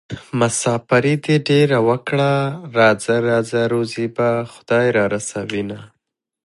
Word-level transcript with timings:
مساپري 0.39 1.13
دې 1.25 1.35
ډېره 1.49 1.77
وکړه 1.89 2.31
راځه 2.79 3.15
راځه 3.29 3.61
روزي 3.73 4.07
به 4.15 4.29
خدای 4.53 4.87
رارسوينه 4.97 5.79